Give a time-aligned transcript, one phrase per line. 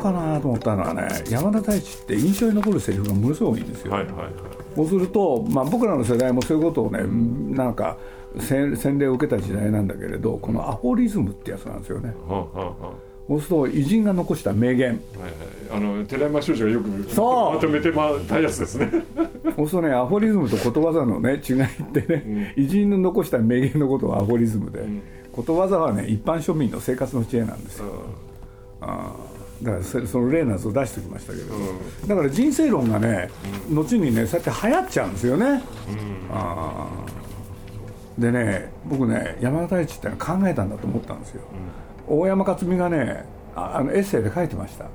[0.00, 4.32] かなと思ったのはね山田太一って印象に残るセリフがものすごくいいんですよ、はいはいはい。
[4.74, 7.00] そうすると、まあ、僕らの世代もそういうことをね、
[7.54, 7.96] なんか
[8.38, 12.14] 洗洗礼を受けた時代なんだけれどこのアフォリズムってやつなんですよね。
[12.26, 12.92] はあはあは
[13.28, 15.00] そうすると偉人が残した名言。
[15.16, 15.94] あはいはい。
[15.94, 17.54] あの寺山修司がよくそう。
[17.54, 18.90] まとめてまたやつですね。
[19.56, 24.84] そうするとねアフォリズムとことわざのね違いってね、偉人の残した名言のことをアフォリズムで、
[25.32, 27.86] ことわざはね一般庶民の生活の知恵なんですよ、
[28.80, 29.09] あー
[29.62, 31.54] だからそその例のやつを出してきましたけど、
[32.06, 33.30] だから人生論がね、
[33.70, 35.62] 後にねそうやって流行っちゃうんですよね、
[36.30, 41.42] あーでね僕ね山田太一ってのは考えたんだと思ったんですよ、
[42.08, 43.24] 大山克実がね
[43.54, 44.86] ああのエッセイで書いてました、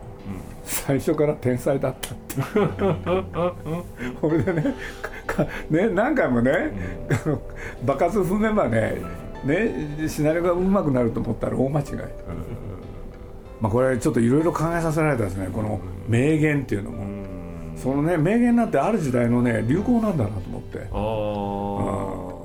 [0.63, 2.35] 最初から天才だったって。
[4.19, 4.73] これでね
[5.27, 6.71] かね何回もね、
[7.25, 7.41] あの
[7.85, 9.01] 爆発踏めばね
[9.43, 11.87] ねシナリオがうまくなると思ったら大間違い、
[13.65, 15.49] まあ、これちょっといろいろ考えさせられたですね。
[15.51, 17.03] この名言っていうのも、
[17.75, 20.87] そのね名言なんてある時代のね流行なんだなと思って。
[20.91, 20.99] あ
[22.11, 22.35] あ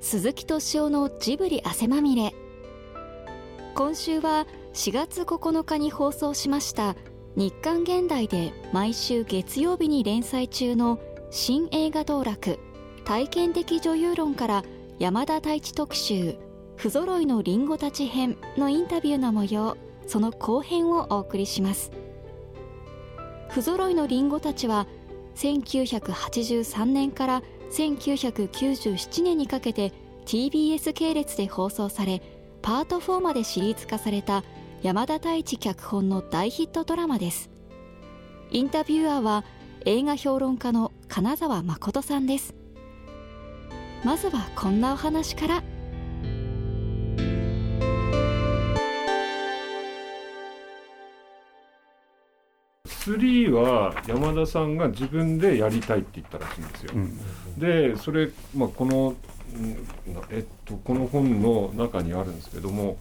[0.00, 2.32] 鈴木敏夫のジブリ汗まみれ。
[3.74, 6.96] 今週は4月9日に放送しました
[7.34, 10.98] 日刊現代で毎週月曜日に連載中の
[11.30, 12.58] 新映画道楽
[13.04, 14.64] 体験的女優論から
[14.98, 16.38] 山田太一特集
[16.76, 21.90] 不揃いのリンゴたち編のインタビューの模様その後編をお送りします。
[23.48, 24.86] 不揃いのリンゴたちは
[25.36, 29.92] 1983年から1997年にかけて
[30.26, 32.22] TBS 系列で放送され
[32.62, 34.44] パート4までシリーズ化された
[34.82, 37.50] 山田太一脚本の大ヒットドラマです。
[38.50, 39.44] インタビュアーは
[39.84, 42.54] 映画評論家の金沢誠さんです。
[44.04, 45.75] まずはこんなお話から。
[53.12, 56.92] 3は山田さんが自分でやりたいって言ったらしいんですよ、
[57.58, 59.14] でそれ、まあ、この、
[59.54, 59.86] うん
[60.30, 62.98] えっと、この本の中にあるんですけども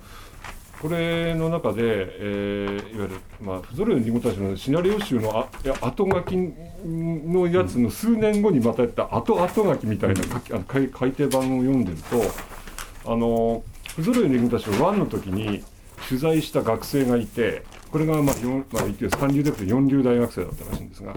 [0.82, 3.10] これの中で、えーいわゆる、
[3.42, 13.64] まあ、不揃いのリンゴたちのシナリオ集のあいや後書きのやつの数年後にまたやった後後書きみたいな書きあの改改訂版を読んでるとあの
[13.96, 15.64] 不揃いのリンゴたちの1の時に
[16.08, 17.64] 取材した学生がいて
[17.96, 21.16] これがまあ四まあ、言って三流でなくて四流大学生だったらしいんですが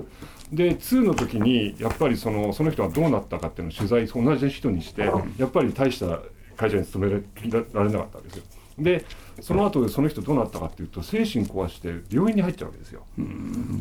[0.52, 6.20] で2の時にやっぱりそのその人がどうなったかっていうのを取材同じ人にしてやっぱり大した
[6.56, 8.44] 会社に勤められなかったわけですよ。
[8.78, 9.04] で
[9.40, 13.02] その後でその人どうなったかっていうと精神壊して病院に入っちゃうわけですよ。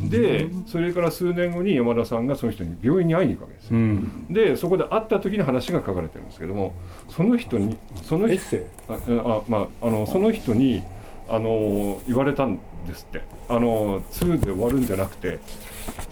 [0.09, 3.77] でそれから数年後に山田さんがその人に病院に会いに行くわけですよ。
[3.77, 6.73] うんでそこで会った時に話が書かれてるんですけども
[7.09, 8.57] その人にその人
[8.87, 10.81] ああまああのその人に
[11.29, 13.21] あの言われたんですって。
[13.49, 15.39] あの2で終わるんじゃなくて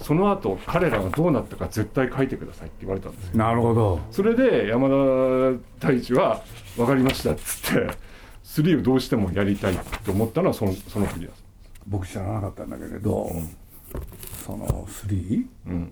[0.02, 3.38] その後彼らがどうなったか絶対書いてくださいって言われたんですよ。
[3.38, 4.00] なるほど。
[4.12, 4.96] それで山田
[5.88, 6.44] 太一は
[6.78, 7.98] 「分かりました」っつって
[8.44, 9.74] 3をどうしてもやりたい
[10.06, 11.44] と思ったのはそのその時です。
[11.88, 13.32] 僕知らなかったんだけれど、
[14.46, 15.46] その 3?
[15.68, 15.92] うん。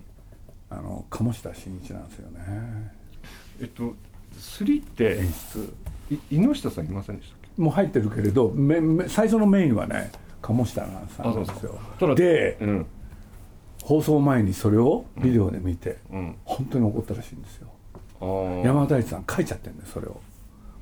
[0.70, 2.92] あの鴨下新一なんですよね。
[3.60, 3.94] えっと
[4.38, 5.72] 3って演出。
[6.10, 7.62] い井下さんいませんでしたっけ？
[7.62, 10.10] もう入ってるけれどめめ最初のメインはね
[10.44, 12.86] 鴨下さんなんですよで、うん。
[13.82, 16.36] 放送前にそれをビデオで見て、うん。
[16.44, 17.68] 本当に怒ったらしいんですよ。
[18.64, 20.20] 山田大地さん書いちゃってんだよそれを。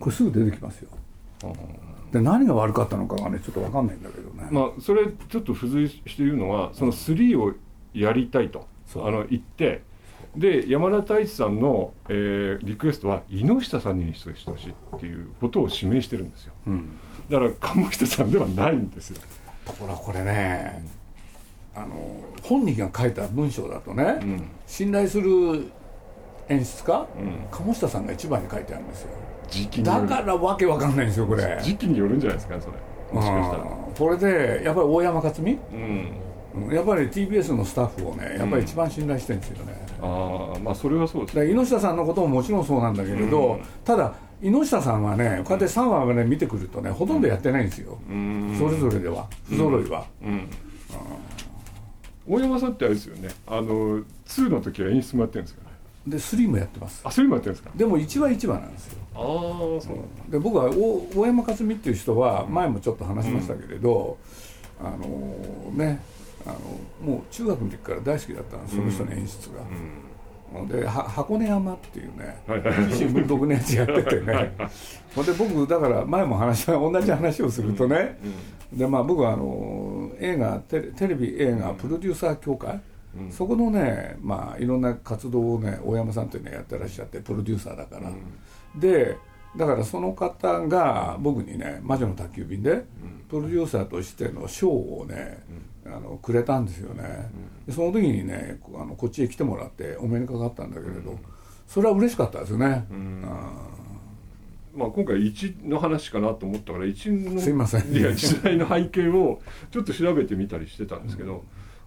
[0.01, 0.89] これすぐ出てきますよ。
[2.13, 7.55] で何が悪かったのかがねちょっと分かんないんだけどね、まあそれちょっと付随して言うのはその3を
[7.95, 8.67] やりたいと。
[8.97, 9.83] あの言って。
[10.37, 16.55] で山田太一さんの、えーリクエストは井下さんにしてほしいっていうことを指名してるんですよ。
[16.67, 19.21] うん、だから鴨下さんではないんですよ
[19.65, 20.85] ところがこれね
[21.75, 21.87] あの
[22.43, 24.45] 本人が書いた文章だとね、ん。
[24.67, 25.71] 信頼する
[26.49, 27.07] 演出家、ん。
[27.51, 29.09] 鴨下さんが一番に書いてあるんですよ。
[29.83, 31.59] だからわけわかんないんですよこれ。
[31.63, 32.73] 時期によるんじゃないですかそれ。
[33.13, 33.63] もしかしたら。
[33.63, 35.59] うんこれでやっぱり大山克実？
[35.71, 36.13] うん。
[36.67, 36.75] うん。
[36.75, 43.63] やっぱり TBS のスタッフをねやっぱり一番信頼してるんですよね、ああまあそれはそうですで井下さんのことももちろんそうなんだけれど、うん。
[43.85, 48.57] ただ井下さんはねこうやって3話まで見てくるとねほとんどやってないんですよ、うん。
[48.59, 49.29] それぞれでは。
[49.49, 50.49] 不揃いは、うん。
[52.29, 53.29] 大山さんってあれですよね。
[53.47, 55.71] あの2の時は演出もやってるんですよね？
[56.07, 57.01] で3もやってます。
[57.05, 57.71] あそれもやってるんですか？
[57.75, 58.99] あでも1話1話なんですよ。
[59.15, 59.79] あそ
[60.29, 60.31] う。
[60.31, 64.19] で僕は大大山克実っていう人は前もちょっと話しましたけれど、
[64.81, 64.99] あの
[65.73, 66.01] ね
[66.45, 66.59] あの
[67.15, 69.61] もう中学の時から大好きだったんですその人の演出が、
[70.69, 72.37] では箱根山っていうね
[72.95, 74.53] 新聞僕のやつやっててね。
[75.15, 78.19] ほんで僕だから前も話は同じ話をするとね、
[78.73, 82.81] でまあ僕はあの映画テレテレビ映画プロデューサー協会、
[83.31, 88.11] そこのねまあいろんな活動をね大山さんというのやってらっしゃってプロデューサーだから、
[88.75, 89.17] で
[89.57, 92.85] だからその方が僕にね「魔女の宅急便で」
[93.29, 95.43] プロデューサーとしての賞をね、
[95.87, 97.31] あのくれたんですよね、
[97.67, 101.19] でその時にねこあのこっちへ来てもらってお目にかかったんだけれど、
[101.67, 102.87] それは嬉しかったですよね、
[104.77, 107.91] まあ、今回一の話かなと思ったから一のすいません。
[107.97, 109.41] いや時代の背景を
[109.71, 111.43] ちょっと調べてみたりしてたんですけど、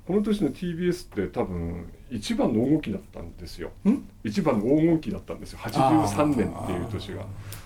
[0.07, 3.71] この年の TBS って多分一番の黄金期だったんですよ。
[4.23, 5.59] 一番の黄金期だったんですよ。
[5.59, 7.25] 83年っていう年が。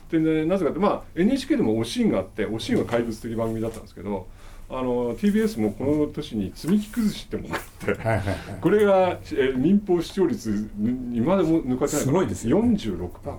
[0.10, 4.28] でねなぜかって、まあ、NHK でも「おしん」があって「おしん」は怪物的番組だったんですけど
[4.70, 8.02] あの TBS もこの年に「積み木崩し」ってものがあって。
[8.02, 8.36] はいはいはい。
[8.62, 10.70] これが、えー民放視聴率
[11.14, 12.76] 今でも抜かってないすごいですよね。
[12.76, 13.38] 46%かな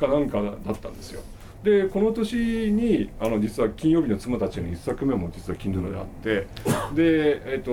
[0.00, 1.20] かなんかだったんですよ
[1.62, 2.36] でこの年
[2.72, 6.46] にあの実は「金曜日の妻たち」の一作目も実は Kindle であって
[6.94, 7.72] でえっ、と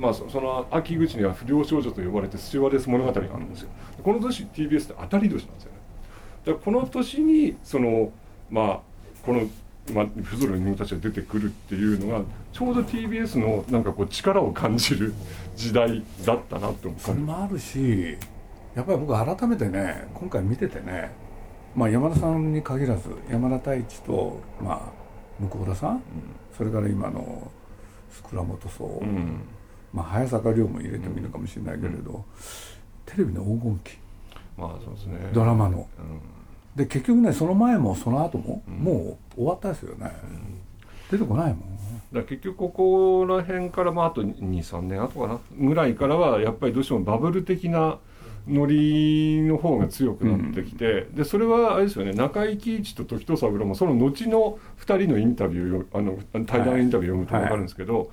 [0.00, 3.68] まあその秋口には不良少女と呼ばれてスチュワーデス物語があるんですよ。
[4.02, 5.78] この年 TBS って当たり年なんですよね。
[6.46, 8.12] だこの年にその
[8.50, 8.80] まあ
[9.22, 9.42] この
[9.94, 12.22] まあ、不揃いの人たちが出てくるっていうのが
[12.52, 15.14] ちょうど TBS のなんかこう力を感じる
[15.56, 18.18] 時代だったなって思それもあるし
[18.74, 21.10] やっぱり僕改めてね今回見ててね、
[21.78, 24.92] まあ、山田さんに限らず山田太一と、ま
[25.40, 26.02] あ、向田さん、
[26.56, 27.52] それから今の
[28.28, 29.42] 倉本壮、うん。
[29.92, 32.24] まあ、早坂亮も入れてみるかもしれないけれど、
[33.06, 33.98] テレビの黄金期。
[34.56, 35.30] まあそうですね。
[35.32, 35.86] ドラマの。
[35.98, 36.20] うん。
[36.74, 40.12] で結局ねその前もその後も、もう終わったですよね、
[41.12, 41.78] 出てこないもん。
[42.12, 47.98] だ結局ここら辺から、まあ、あと23年後かなぐらいからはやっぱりどうしてもバブル的な
[48.48, 58.10] ノリの方が強くなってきて、でそれはあれですよね中井貴一と時藤三郎もその後の2人のインタビューをあの対談インタビューを読むと分かるんですけど、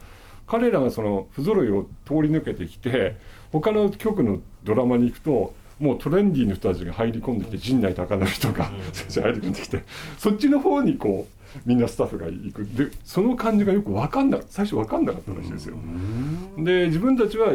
[0.47, 3.17] 彼らがその不揃いを通り抜けてきて
[3.51, 9.83] 他の局のドラマに行くともうトレンディーの人たちが入り込んできて陣内孝則とか先生入り込んできて
[10.17, 12.65] そっちの方にこうみんなスタッフが行く。
[12.65, 15.77] でその感じがよく分かんな最初分かんなかったらしいですよ。
[16.57, 17.53] で自分たちは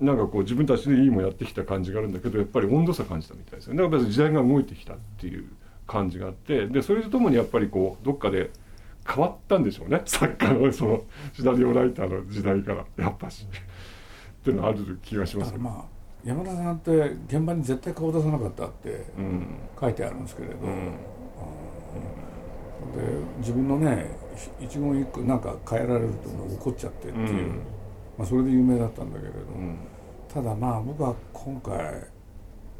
[0.00, 3.82] なんかこう自分たちでいいもんやってきた感じがあるんだけどやっぱり温度差感じたみたいですよね。
[3.82, 5.46] だから時代が動いてきたっていう
[5.86, 8.50] 感じがあってでそれとともにやっぱりこうどっかで
[9.06, 10.02] 変わったんでしょうね。
[10.06, 11.02] 作家のその
[11.34, 13.46] シナリオライターの時代からやっぱし。
[14.40, 15.84] っていうのはある気がしますよだからまあ
[16.24, 16.90] 山田さんって
[17.28, 19.46] 現場に絶対顔出さなかったってうん
[19.78, 20.92] 書いてあるんですけれど、うん。
[22.96, 23.02] で
[23.38, 24.10] 自分のね
[24.58, 27.60] 一言一句なんか変えられると怒っちゃってっていう、うん。
[28.18, 29.78] まあ、それで有名だったんだけれど、うん
[30.32, 31.76] ただまあ僕は今回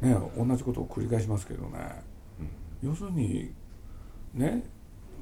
[0.01, 1.79] ね同じことを繰り返しますけどね、
[2.81, 3.51] 要するに
[4.33, 4.63] ね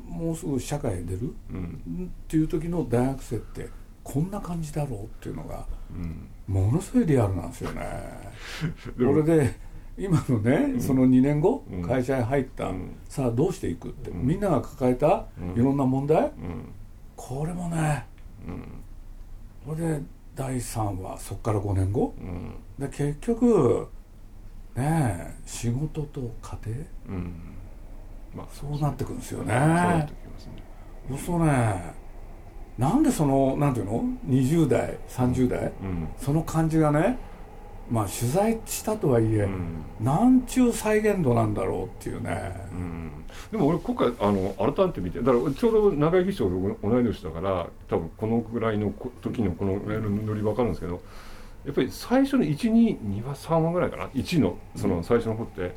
[0.09, 2.11] もうすぐ社会へ出るうん。
[2.25, 3.69] っていう時の大学生って
[4.03, 6.27] こんな感じだろうっていうのがうん。
[6.47, 7.81] ものすごいリアルなんですよね。
[8.97, 9.55] これで
[9.97, 11.81] 今のね、その2年後、うん。
[11.83, 12.95] 会社へ入った、うん。
[13.07, 14.25] さあどうしていくって、うん。
[14.25, 15.61] みんなが抱えたうん。
[15.61, 16.31] いろんな問題、うん。
[17.15, 18.05] これもね
[18.47, 18.63] うん。
[19.65, 20.01] これで
[20.39, 22.13] 第3話そこから5年後？
[22.17, 22.55] うん。
[22.79, 23.89] で結局
[24.73, 26.77] ねえ仕事と家庭？
[27.09, 27.33] うん。
[28.33, 31.17] まあそうなってくるんですよそうなっねてきますね。
[31.25, 31.93] そうね
[32.77, 36.07] なんでそのなんていうの？20代30代、うん。
[36.17, 37.19] その感じがね
[37.89, 39.83] まあ取材したとはいえ、うん。
[39.99, 43.11] なんちゅう再現度なんだろうっていうね、うん。
[43.51, 51.01] でも俺今回あの改めて見てだからちょうど長井議長と同い年だから多分このぐらいのこ時のこのぐらいのノリ分かるんですけど
[51.65, 55.75] やっぱり最初の122話3話ぐらいかな？1のその最初の方って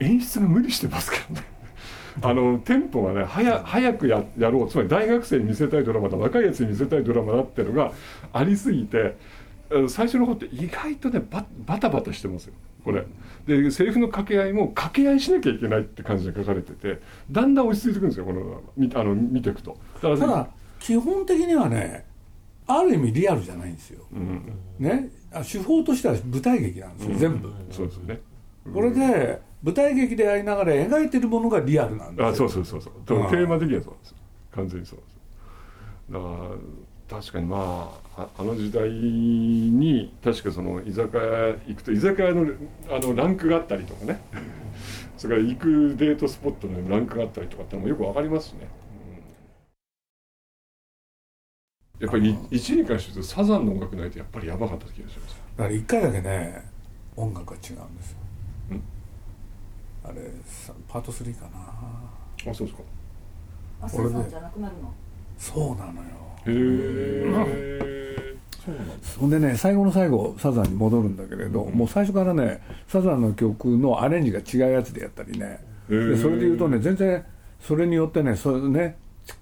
[0.00, 1.46] 演出が無理してますからね。
[2.22, 4.68] あのテンポがね早早くややろう。
[4.68, 7.92] つまり大学生に見せたいドラマだ若いやつに見せたいドラマだっていうのが
[8.32, 9.16] ありすぎて
[9.88, 12.54] 最初の方って意外とねババタバタしてますよ。
[12.84, 13.04] これ。
[13.46, 18.62] でセリフの掛け合いも掛け合いしなきゃいけないって感じで書かれててだんだん落ち着いてくるんですよこの
[19.00, 19.76] あの見ていくと。
[19.96, 20.48] だからただ
[20.80, 22.04] 基本的にはね
[22.66, 24.52] ある意味リアルじゃないんですよ、うん。
[24.78, 25.10] ね。
[25.32, 27.52] あ手法としては舞台劇なんですよ、全部。
[27.70, 28.20] そうですね。
[28.72, 32.28] これで舞台劇でありながら描いてるものがリアルなんですよ。
[32.28, 32.92] あそうそうそうそう。
[33.06, 33.26] テうん。
[33.26, 34.16] ーマ的にはそうですよ。
[34.52, 35.18] 完全にそうですよ。
[36.10, 36.54] だか
[37.10, 42.46] ら確かにまあああの時代に確かその居酒屋行くと居酒屋の
[42.90, 44.20] あのランクがあったりとかね。
[45.16, 48.68] それから行くデートスポットのランクがあったりとかってのもよくわかりますしね、
[51.98, 52.06] うん。
[52.06, 55.36] やっぱり一に関して言うとサザンの音楽ないとやっぱりやばかった気がします。
[55.56, 56.64] だから一回だけね
[57.16, 58.18] 音楽が違うんですよ。
[60.04, 60.30] あれ
[60.88, 61.50] パート3かな。
[62.50, 62.82] あそうですか。
[64.28, 64.92] じゃなくなるの。
[65.38, 68.34] そうなのよへえ
[69.18, 75.58] ほんでね最後の最後サザンに戻るんだけれど、うん、もう最初からねサザンの曲のアレンジが違うやつでやったりね。
[75.88, 77.24] でそれで言うとね全然
[77.60, 78.96] それによってねそれね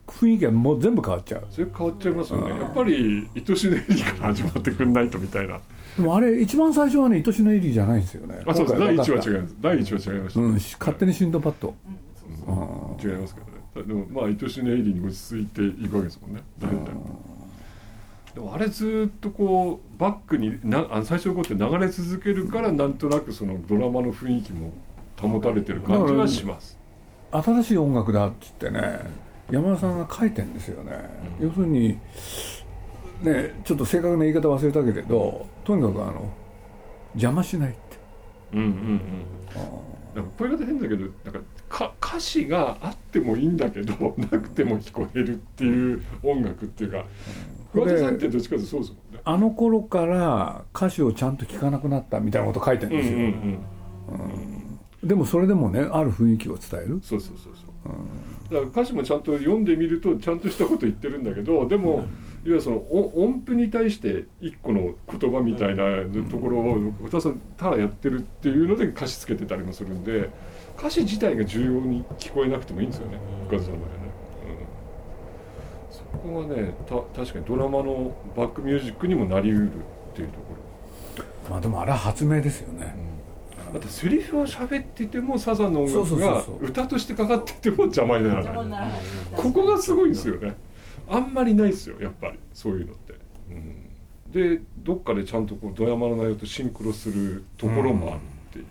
[0.07, 1.47] 雰囲気がもう全部変わっちゃう。
[1.51, 5.61] それ変わっちゃいますよね、うん、やっぱり愛しのエリーから始まってくんないとみたいな。
[5.97, 8.43] でもあれ一番最初はね愛しのエリーじゃないんですよね。
[8.47, 8.81] あそうです。
[8.81, 9.57] 第一は違います。
[9.61, 11.75] 第一は違いました、うん、勝手にシンドバッド、うん、
[13.03, 13.87] 違いますけどね。
[13.87, 16.43] でもまあ愛しのエリーに落ち着いていくわけですもんね。
[16.59, 16.93] 大体。
[18.35, 24.73] でもあれずっとこうバックになあ最初のことって流れ続けるからなんとなくそのドラマの雰囲気も
[25.21, 26.79] 保たれてる感じはします。
[27.31, 29.01] 新しい音楽だっつってね
[29.51, 30.93] 山田さんが書いてんですよね、
[31.41, 31.99] うん、要するに
[33.23, 36.31] ねちょっと正確な言い方忘れたけれどとにかくあの
[37.15, 37.79] 邪魔しないって。
[38.55, 38.67] うんうん。
[38.67, 47.05] うんなんかこういう方変だけどなんかか歌詞があってもいいんだけどなくても聞こえるっていう音楽っていうか、
[47.73, 49.21] 桑田さんってどっちかというとそうですもんね。
[49.25, 53.31] あの頃から歌詞をちゃんと聞かなくなったみたいなこと書いてるんですよ、うんうん。
[55.03, 57.01] うん、でもそれでもねある雰囲気を伝える。
[57.03, 62.79] そうそうそうそう、うん、だから歌詞もちゃんと読んでみるとちゃんとしたこと言ってるんだけどでも、うんいわゆるその
[63.15, 70.29] 音符に対して一個の言葉みたいなところを歌さんただやってるっていうので歌詞つけてたりもするんで
[70.77, 73.19] 歌詞自体が重要に聞こえなくてもいいんですよね
[73.49, 73.97] 深津さんの場合ね、
[75.89, 76.75] うん、そこはね
[77.15, 79.71] た確かにドラマのバックミュージックにもなりうるっ
[80.15, 80.57] ていうとこ
[81.19, 81.25] ろ。
[81.49, 82.95] まあでもあれは発明ですよね、
[83.69, 88.91] うん、だってセリフを喋っててもサザンの音楽が歌としてかかってても邪魔にならない。
[89.37, 90.57] ここがすごいんですよね
[91.09, 93.15] あんまりないですよやっぱりそういうのって。
[93.51, 93.89] うん。
[94.33, 98.21] でどっかでちゃんとこうドラマの内容とシンクロするところもあるっ
[98.53, 98.59] て。
[98.59, 98.71] いう、うん、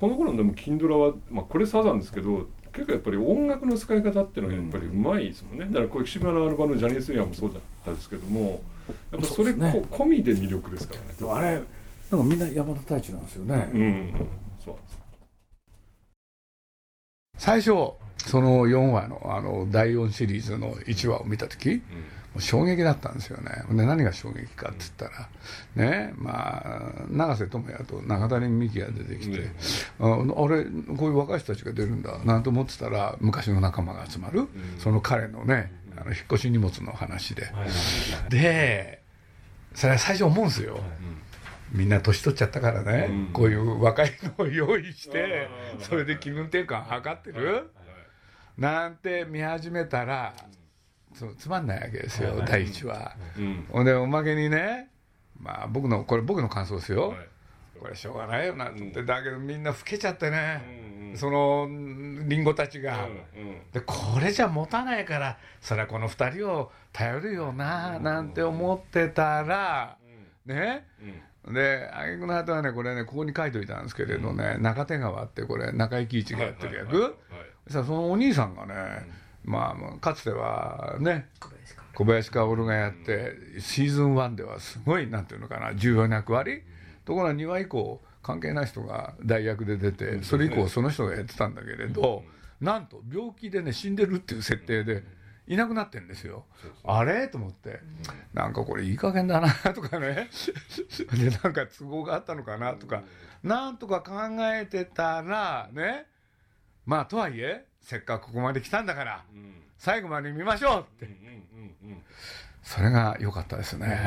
[0.00, 5.66] この頃のでもキンドラは、まあ、これサザンですけど結構やっぱり音楽の使い方っていうのはやっぱりうまいですもんね。
[5.66, 8.62] だからこう岸村のアルバムのジャニーズ・リアもそうだったんですけども
[9.12, 11.32] やっぱそれこ、ね、込みで魅力ですからね。
[11.32, 11.54] あれ
[12.10, 13.70] なんかみんな山田太一なんですよね。
[13.72, 14.14] うん
[17.38, 17.92] 最初
[18.26, 21.82] その4話のあの第4シリーズの1話を見た時、うん、も
[22.36, 23.64] う衝撃だったんですよね。
[23.70, 25.28] で何が衝撃かって言ったら
[25.76, 29.50] ねまあ永瀬智也と中谷美紀が出てきて、
[30.00, 30.64] うん、ああれ
[30.96, 37.50] こういう若い人たちが出るんだなんて思ってたら昔の仲間が集まる、うん、その彼のねあの引っ越し荷物の話で、
[38.28, 39.02] で
[39.74, 40.78] それは最初思うんですよ、
[41.72, 45.48] みんな年取っちゃったからね、こういう若いのを用意して
[45.80, 47.70] それで気分転換図ってる、
[48.56, 50.34] なんて見始めたら、
[51.14, 53.16] つつまんないわけですよ、第一話。
[53.70, 54.88] ほ、んで、おまけにね、
[55.40, 57.14] まあ、僕の、これ僕の感想ですよ。
[57.80, 61.68] これしょうがないよなって、だけどみんな老けちゃってね、その
[62.26, 63.08] りんごたちが、
[63.72, 69.96] でこれじゃ持たないからそれはこの2人を頼るよななんて思ってたら、
[70.44, 70.86] ね、
[71.52, 77.16] で挙句の果てはねこれねここに書いておいたんですけれどね、中手川ってこれ中井貴一がやってる役、
[77.68, 78.74] そのお兄さんがね、
[79.44, 81.28] まあ、かつてはね
[81.94, 82.64] 小林薫。
[82.64, 86.62] がやってシーズン1ではすごいなんていうのかな重要な役割。
[87.04, 92.22] ところが2話以降関係ない人が代役で出てそれ以降その人がやってたんだけれど
[92.60, 95.02] なんと病気でね死んでるっていう設定で。
[95.48, 96.44] いなくなってんですよ。
[96.84, 97.26] あれ？
[97.26, 97.80] と思って、
[98.34, 100.28] なんかこれいい加減だなとかね。
[101.12, 103.02] でなんか都合があったのかなとか、
[103.42, 104.12] なんとか考
[104.54, 106.06] えてたらね。
[106.84, 111.12] まあとはいえせっかくここまで来たんだから、うん、最後まで見ましょうって、うん
[111.84, 112.02] うんうん、
[112.62, 113.98] それが良かったですね。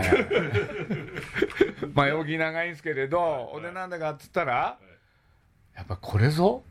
[1.94, 6.64] まあ容疑長いんですけれど、はい、おでなんだかっつったら、はい、やっぱこれぞ？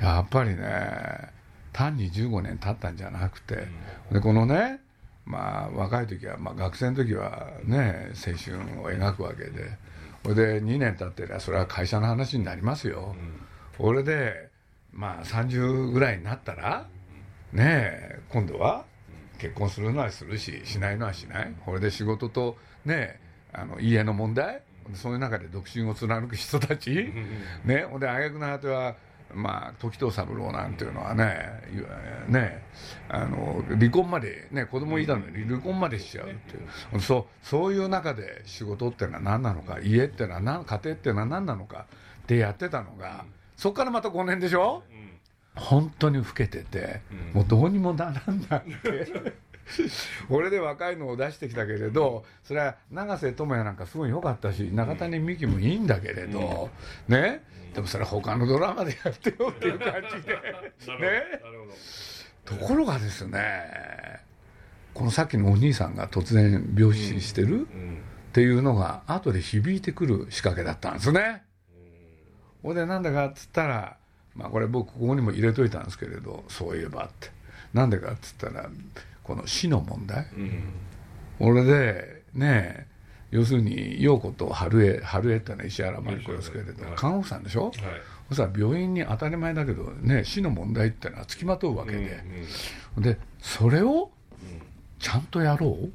[0.00, 1.35] やっぱりね
[1.76, 3.68] 単に15年経ったんじゃなくて、
[4.10, 4.80] でこのね
[5.26, 9.76] まあ若い時は、まあ、学生の時はね青春を描くわけで
[10.22, 13.14] それで2年経ってりゃそれは会社の話になりますよ、
[13.76, 14.48] これで
[14.90, 16.86] まあ30ぐらいになったら
[17.52, 18.86] ねえ今度は
[19.38, 21.54] 結婚するのはするししないのはしない。
[21.66, 22.56] これで仕事と
[22.86, 23.20] ね
[23.52, 24.62] あの家の問題
[24.94, 27.12] そういう中で独身を貫く人たち
[27.64, 28.94] ねほんで挙句の果ては
[29.34, 31.62] まあ、時藤三郎なんていうのはね
[32.28, 32.62] ね
[33.08, 37.00] あの離婚まで、ね、子供いたのに離婚までしちゃうっていう。
[37.00, 41.86] そうそういう中で仕事っていうのは何なのか家っていうのは何家庭ってのは何なのか
[42.22, 43.24] ってやってたのが
[43.56, 45.18] そこからまた5年でしょ、うん、
[45.54, 49.06] 本当に老けてて、うん、もうどうにもならんなって
[50.30, 56.70] 俺で若いのを出してきたけれどそれは永瀬智也なんかすごい良かったし中谷美紀もいいんだけれど、
[57.08, 57.42] ね？
[57.74, 60.34] でもそれは他のドラマでやってよっていう感じで。
[60.98, 61.22] ね？
[62.44, 64.20] ところがですね
[64.94, 67.66] このさっきのお兄さんが突然病死してるっ
[68.32, 71.42] ていうのが後で響いてくる仕掛けだったんですね。
[72.62, 73.96] ほ、んでなんだかっつったら
[74.34, 77.34] まあこれ僕ここにも入れといたんですけれどそういえばって。
[77.74, 78.70] なんでかっつったら
[79.26, 80.72] この死の問題、うん、
[81.40, 82.86] 俺でね
[83.32, 87.72] 要するに陽子と春江春江ってのは石原真理子ですけれど、看護婦さんでしょ、はい、
[88.28, 92.04] そしたら病院に当たり前だけどね死の問題ってのはつきまとうわけで、うん
[92.98, 94.10] うん、でそれを
[95.00, 95.90] ちゃんとやろう、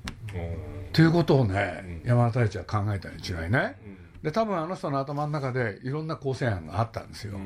[0.91, 3.75] ということをね、山田太一は考えたに違いない、
[4.21, 7.39] で多分あの人の頭の中でいろんな構成案があったんですよ、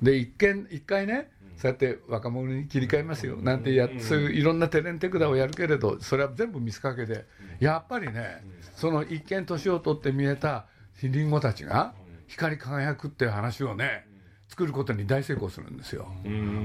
[0.00, 3.36] で一見一回ねそうやって若者に切り替えますよ。
[3.36, 7.26] なんてやそういういろんな手練手管をやるけれどそれは全部見せかけで
[7.60, 8.44] やっぱりね
[8.74, 10.66] その一見年を取って見えた
[11.02, 11.94] りんごたちが
[12.26, 14.06] 光り輝くっていう話をね
[14.48, 16.08] 作ることに大成功するんですよ。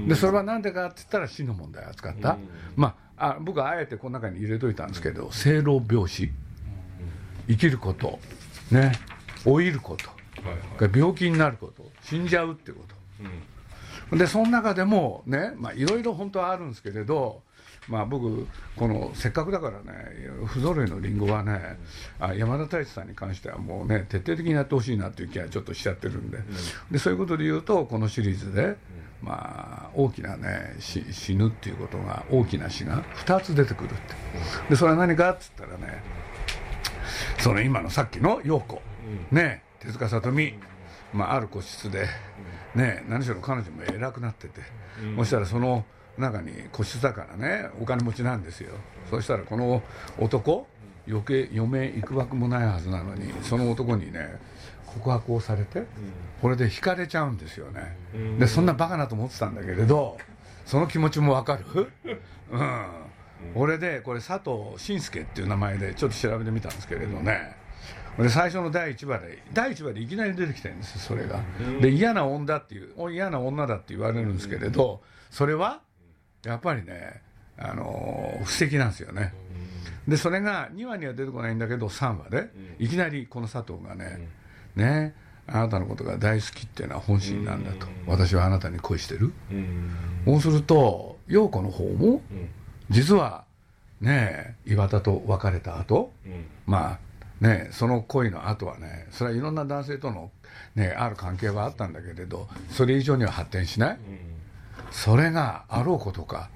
[0.06, 2.38] でそれは何でかって言ったら死の問題を扱った、
[2.76, 6.30] まあ、あ僕はあえてこの中に入れといたんですけど生老病死。
[7.48, 8.18] 生きること。
[8.70, 8.92] ね。
[9.44, 10.10] 老いること、
[10.98, 11.90] 病気になること。
[12.02, 12.94] 死んじゃうってこと。
[14.12, 17.42] でその中でもねいろいろ本当はあるんですけれど
[17.88, 18.46] まあ、僕
[18.76, 19.94] このせっかくだからね
[20.46, 21.78] 不揃いのりんごはね
[22.20, 26.38] あ山田太一さんに関してはもうね徹底的にやってほしいなっていう気はちょっとしちゃってるんで,、
[26.90, 28.76] でそういうことで言うとこのシリーズで、
[29.22, 34.14] まあ、大きなね死ぬっていうことが大きな死が2つ出てくるって。
[34.68, 36.02] でそれは何かっつったらね
[37.38, 38.82] その今のさっきの陽子、
[39.30, 40.54] ね手塚さとみ、
[41.12, 42.06] まあ、ある個室で。
[42.74, 44.60] ね、何しろ彼女も偉くなってて、
[45.02, 45.84] うん、そしたらその
[46.18, 48.72] 中に個室だからねお金持ちなんですよ、
[49.06, 49.82] うん、そしたらこの
[50.18, 50.66] 男
[51.08, 54.36] 余計嫁いくばくもないはずなのにその男にね
[54.86, 55.86] 告白をされて、うん、
[56.42, 57.96] これで惹かれちゃうんですよね、
[58.38, 60.18] でそんなバカなと思ってたんだけれど
[60.66, 61.64] その気持ちもわかる？
[62.52, 62.86] うん。
[63.54, 67.56] 俺でこれ佐藤慎介っていう名前でちょっと調べてみたんですけれどね、
[68.18, 71.40] で最初の第1話で第1話でいきなり出てきてるんですそれが。
[71.80, 75.80] で嫌な女っていう嫌な女だって言われるんですけれどそれは
[76.44, 77.22] やっぱりね
[77.56, 79.32] あの布石なんですよね。
[80.06, 84.28] でそれが2話には出てこないんだけど3話でいきなりこの佐藤がね
[84.74, 85.14] ね
[85.46, 87.86] あなたのことが大好きっていうのは本心なんだと。
[88.06, 89.32] 私はあなたに恋してる。
[90.24, 92.22] そうすると陽子の方も
[92.90, 93.44] 実は
[94.00, 96.12] ね岩田と別れた後
[96.66, 96.98] まあ
[97.40, 100.32] ね、その恋の後はねそれはいろんな男性との、
[100.74, 103.98] ね、ある関係はあったんだけれどそれ以上には発展しない、うん、
[104.90, 106.50] それがあろうことか、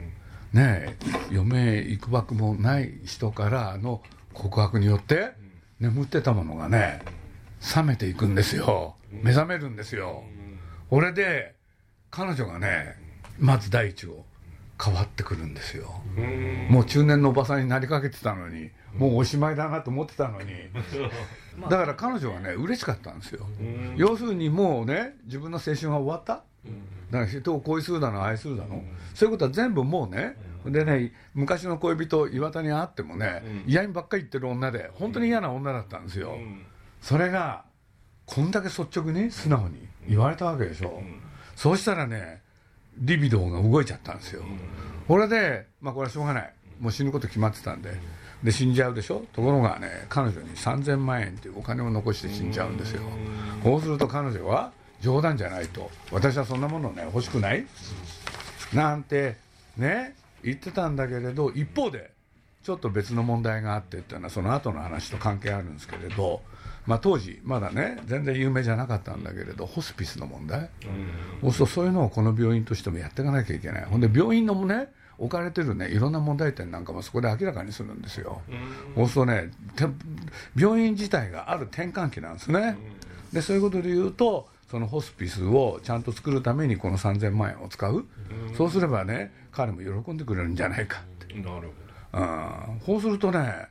[0.52, 0.96] うん、ね
[1.30, 5.32] 嫁いくばくもない人からの告白によって
[5.78, 7.02] 眠ってたものがね
[7.76, 8.96] 冷めていくんですよ。
[9.10, 10.24] 目覚めるんですよ、
[10.90, 11.54] これで
[12.10, 12.96] 彼女がね
[13.38, 14.24] まず第一を
[14.82, 16.02] 変わってくるんですよ。
[16.68, 20.52] もう中年のおばさんになりかけてたのにもうおしまいだなと思ってたのに。
[21.68, 23.46] だから彼女はね嬉しかったんですよ。
[23.96, 26.42] 要するにもうね自分の青春は終わった？
[27.10, 28.82] だから人を恋するだの愛するだの
[29.14, 36.36] そういうことは全部もうねでね昔の恋人岩田に会ってもね嫌にばっかり言ってる女で本当に嫌な女だったんですよ。
[37.00, 37.64] それが
[38.26, 41.02] こんだけ率直に素直に言われたわけでしょ。
[41.56, 42.40] そうしたらね
[42.96, 44.44] リビドーが動いちゃったんですよ。
[45.08, 46.54] これでまあこれはしょうがない。
[46.78, 47.90] もう死ぬこと決まってたんで
[48.42, 49.24] で死んじゃうでしょ？
[49.32, 53.02] ところがね彼女に3000万円っていうお金を残して死んじゃうんですよ。
[53.62, 55.90] そうすると彼女は冗談じゃないと。
[56.10, 57.66] 私はそんなものね欲しくない？
[58.72, 59.36] なんて
[59.76, 62.10] ね言ってたんだけれど一方で
[62.64, 66.42] ちょっと別の問題があってっていうのはその後の話と関係あるんですけれど、
[66.86, 70.68] まあ、当時まだね全然有名じゃなかったんだけれどホスピスの問題、
[71.42, 73.84] うん、そうそういうのをこの病院としてもやっていかなきゃいけない。
[73.84, 78.42] ほんで病院のね置かれてるねいろんな問題点なんかもそこで明らかにするんですよ。
[78.94, 79.50] そうするとね
[80.56, 82.76] 病院自体がある転換期なんですね。
[83.32, 88.06] でそういうことで言うとそのホスピスをちゃんと作るためにこの3000万円を使う、
[88.56, 91.34] そうすればね彼も喜んでくれるんじゃないかって。
[91.34, 91.68] なるほど、
[92.14, 93.66] うん、そうするとね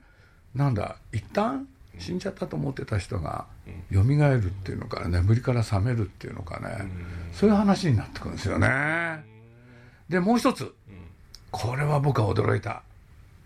[0.53, 3.45] なんだ一旦死んじゃったと思ってた人が
[3.91, 6.89] 蘇るっていうのか眠りから覚めるっていうのかね、
[7.33, 9.23] そういう話になってくるんですよね。
[10.09, 10.73] でもう一つ、
[11.51, 12.83] これは僕は驚いた。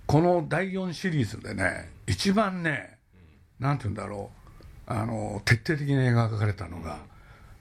[0.05, 2.97] この第4シリーズでね一番ね
[3.59, 4.39] なんて言うんだろう。
[4.87, 6.99] あの徹底的に描かれたのが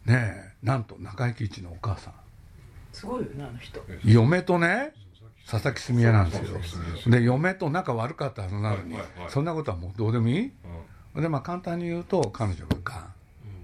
[0.04, 2.14] ねなんと中井貴一のお母さん。
[2.92, 3.80] すごいよねあの人。
[4.04, 4.92] 嫁とね
[5.50, 7.11] 佐々木すみれなんですよ。
[7.11, 8.96] で嫁と仲悪かったはずなのに、
[9.28, 10.52] そんなことはもうどうでもいい。
[11.14, 11.22] うん。
[11.22, 13.07] でまあ簡単に言うと彼女がが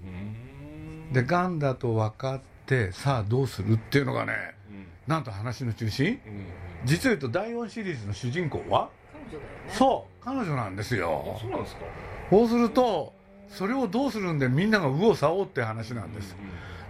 [0.03, 1.09] うん。
[1.11, 4.33] んでがんだと分かってさあどうするっていうのがね
[4.71, 4.87] うん。
[5.05, 6.19] なんと話の中心。
[6.25, 6.45] うん
[6.85, 8.89] 実を言うと第4シリーズの主人公は？
[9.13, 9.71] 彼女だよね。
[9.71, 11.81] そう彼女なんですあよそうなんですか？
[12.29, 13.13] そうすると
[13.49, 16.35] それをどうするんでみんなが右往左往って話なんです。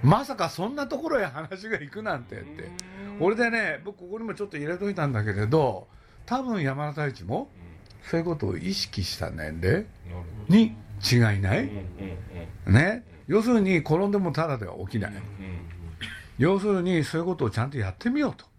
[0.03, 2.69] まさかそんなところへ話が行くなんてって。
[3.19, 5.87] 俺でね僕ここにもちょっと入れといたんだけれど
[6.25, 7.49] 多分山田太一も
[8.03, 9.85] そういうことを意識した年齢
[10.49, 10.75] に
[11.11, 11.69] 違いない？
[12.65, 13.03] ね？
[13.27, 15.11] 要するに転んでもただでは起きない。
[15.11, 15.21] うん
[16.37, 18.45] 要するにそういうことをちゃんとやってみようと。
[18.45, 18.50] うん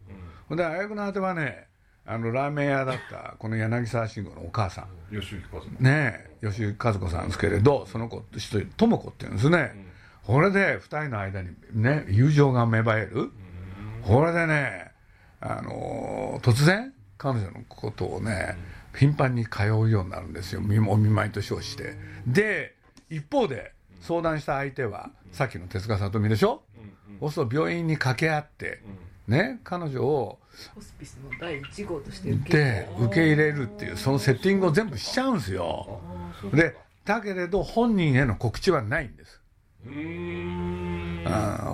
[0.52, 1.66] ほんで綾子の果てはね
[2.04, 5.18] あのラーメン屋だったこの柳沢慎吾のお母さん。
[5.18, 9.72] 吉行和子ねえ吉井和子さんですけれどその子一人智子っていうんですね、
[10.26, 13.30] これで二人の間にね友情が芽生える、
[14.02, 14.90] これでね
[15.40, 18.58] あのー突然彼女のことをね
[18.94, 20.60] 頻繁に通うようになるんですよ。
[20.60, 21.94] 見お見舞いと称して。
[22.26, 22.74] で
[23.08, 26.62] 一方で相談した相手はさっきの手塚さとみでしょ、
[27.20, 28.82] そうすると病院に掛け合って、
[29.32, 30.38] ね彼女を
[30.74, 36.00] ホスピスの第1号として受けで受け入れるっていうそのセッティングを全部しちゃうんですよ。
[36.52, 39.40] でだけれど本人への告知はないんです。
[39.86, 41.24] うん。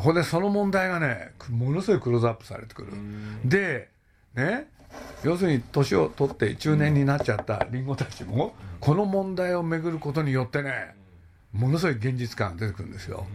[0.00, 2.92] ほんでその問題がねものすごいクローズアップされてくる。
[3.44, 3.88] で
[4.34, 4.68] ね
[5.24, 10.94] 要するに年を取って中年になっちゃったリンゴたちもこの問題をめぐることによってね
[11.52, 13.26] ものすごい現実感が出てくるんですよ。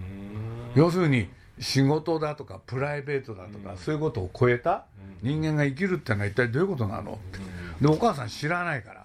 [0.76, 4.86] 要するに仕事だとかプライベートだとかそういうことを超えた
[5.22, 7.14] 人間が生きるってのは一体どういうことなの？
[7.14, 7.40] って
[7.82, 9.04] でお母さん知らないから。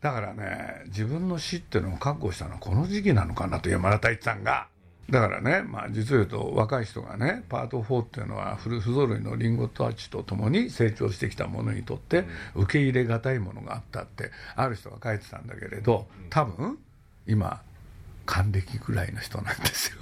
[0.00, 4.68] だからね自分の死っていうのを覚悟したのはこの時期なのかなと山田太一さんが。
[5.08, 12.24] だからね、まあ、実を言うと若い人がねパート4っていうのは不不揃いのリンゴたちと共に成長してきたものにとって
[12.56, 16.78] 受け入れがたいものがあったってある人が書いてたんだけれど多分
[17.24, 17.62] 今
[18.24, 19.98] 還暦ぐらいの人なんですよ。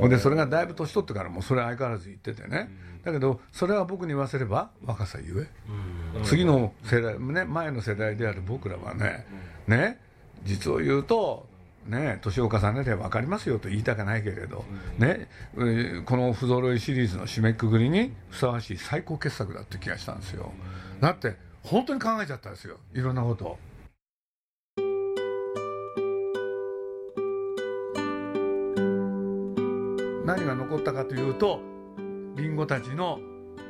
[0.00, 2.68] ほんでそれがだいぶ年取ってからもそれ相変わらず言っててね。
[3.04, 6.24] だけどそれは僕に言わせれば若さゆえ。
[6.24, 9.26] 次の世代ね前の世代である僕らはね
[9.66, 9.98] ね
[10.44, 11.46] 実を言うと
[11.86, 14.64] ね年を重ねれば分かりますよと言いたくないけれど
[14.98, 16.04] ねうん。
[16.04, 20.52] この「不揃い」シリーズの締めくくりにふさわしい最高傑作だって気がしたんですよ。
[21.00, 22.78] だって本当に考えちゃったんですよ。
[22.94, 23.58] いろんなこと
[30.28, 31.62] 何が残ったかというと
[32.36, 33.18] リンゴたちの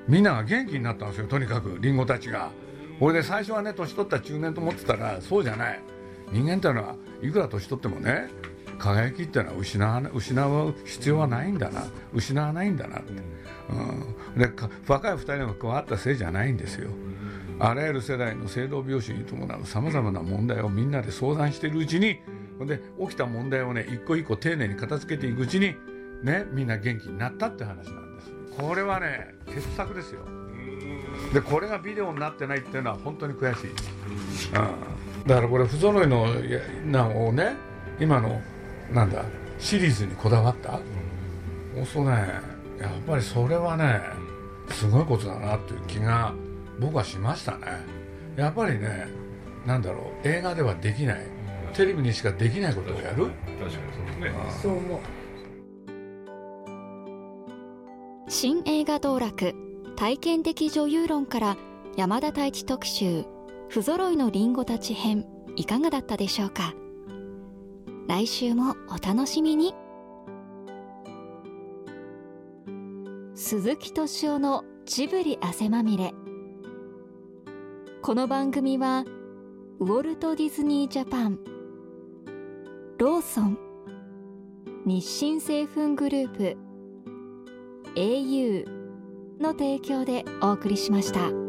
[0.08, 2.50] みんなが元気になったんですよとにかくリンゴたちが。
[2.98, 5.80] これで最初はね年取った中年と思ってたらそうじゃない。
[6.32, 8.28] 人間ってのはいくら年取ってもね
[8.76, 11.84] 輝きっていうのは失わ失う必要はないんだな。
[12.12, 13.12] 失わないんだなって、
[13.70, 14.50] うん、で
[14.88, 16.90] 若い2人が加わったせいじゃないんですよ。
[17.60, 22.18] あらゆる世代の生老病死に伴うさまざまな問題をみんなで相談しているうちに
[22.58, 25.76] ほんで起きた問題をね一個一個丁寧に片付けていくうちに
[26.22, 28.30] ねみんな元気になったって話なんです。
[28.58, 30.20] これはね傑作ですよ。
[31.32, 33.76] でこれがビデオになってないっていうのは本当に悔しい、うん、
[35.26, 37.54] だからこれ不揃いのやなんをね
[38.00, 38.40] 今の
[38.92, 39.24] なんだ
[39.58, 40.80] シリーズにこだわった、
[41.74, 42.16] そうするとね。
[42.80, 44.00] やっぱりそれはね
[44.70, 46.32] すごいことだなっていう気が
[46.78, 47.58] 僕はしましたね。
[48.36, 49.08] やっぱりね
[49.66, 51.26] なんだろう映画ではできない。
[51.74, 53.26] テレビにしかできないことをやる。
[53.26, 54.32] 確かにそうですね。
[54.62, 54.98] そう思う
[58.30, 59.54] 新映画道楽
[59.96, 61.56] 体験的女優論から
[61.96, 63.24] 山田太一特集
[63.70, 65.24] 不揃いのリンゴたち編
[65.56, 66.74] いかがだったでしょうか？
[68.06, 69.74] 来週もお楽しみに。
[73.34, 76.12] 鈴木敏夫のジブリ汗まみれ。
[78.02, 79.06] この番組は
[79.80, 81.38] ウォルト・ディズニー・ジャパン
[82.98, 83.58] ローソン
[84.84, 86.67] 日清製粉グループ
[87.98, 88.64] au
[89.40, 91.47] の提供でお送りしました。